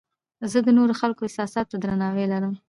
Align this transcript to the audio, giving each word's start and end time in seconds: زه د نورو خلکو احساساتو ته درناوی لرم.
زه 0.51 0.59
د 0.65 0.69
نورو 0.77 0.93
خلکو 1.01 1.21
احساساتو 1.27 1.69
ته 1.71 1.77
درناوی 1.83 2.25
لرم. 2.33 2.53